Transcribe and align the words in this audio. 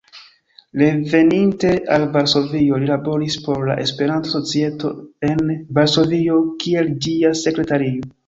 Reveninte 0.81 1.73
al 1.97 2.05
Varsovio, 2.15 2.79
li 2.83 2.87
laboris 2.91 3.37
por 3.47 3.61
la 3.69 3.75
Esperanto-Societo 3.83 4.93
en 5.29 5.45
Varsovio 5.79 6.41
kiel 6.65 6.91
ĝia 7.07 7.35
sekretario. 7.43 8.11